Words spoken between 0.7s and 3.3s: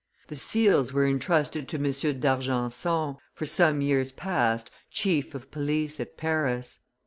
were intrusted to M. d'Argenson,